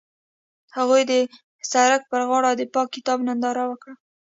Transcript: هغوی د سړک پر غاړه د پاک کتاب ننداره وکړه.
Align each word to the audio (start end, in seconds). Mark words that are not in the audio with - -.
هغوی 0.77 1.01
د 1.11 1.13
سړک 1.71 2.01
پر 2.11 2.21
غاړه 2.29 2.51
د 2.55 2.61
پاک 2.73 2.87
کتاب 2.95 3.19
ننداره 3.27 3.63
وکړه. 3.67 3.93